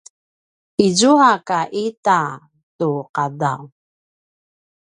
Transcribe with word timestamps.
izua 0.85 1.31
ka 1.47 1.59
ita 1.85 2.19
tu 2.77 2.89
qadaw 3.15 3.61